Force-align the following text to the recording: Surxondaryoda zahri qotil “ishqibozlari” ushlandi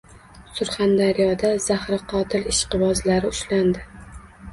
Surxondaryoda 0.59 1.51
zahri 1.65 1.99
qotil 2.13 2.47
“ishqibozlari” 2.53 3.31
ushlandi 3.35 3.85